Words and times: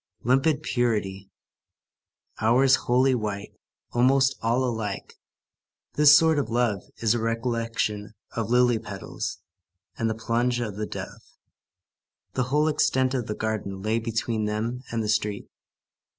Limpid 0.23 0.63
purity. 0.63 1.29
Hours 2.39 2.75
wholly 2.75 3.13
white; 3.13 3.53
almost 3.91 4.35
all 4.41 4.63
alike. 4.65 5.13
This 5.93 6.17
sort 6.17 6.39
of 6.39 6.49
love 6.49 6.81
is 7.03 7.13
a 7.13 7.19
recollection 7.19 8.15
of 8.35 8.49
lily 8.49 8.79
petals 8.79 9.41
and 9.99 10.09
the 10.09 10.15
plumage 10.15 10.59
of 10.59 10.75
the 10.75 10.87
dove. 10.87 11.21
The 12.33 12.45
whole 12.45 12.67
extent 12.67 13.13
of 13.13 13.27
the 13.27 13.35
garden 13.35 13.83
lay 13.83 13.99
between 13.99 14.45
them 14.45 14.81
and 14.91 15.03
the 15.03 15.07
street. 15.07 15.47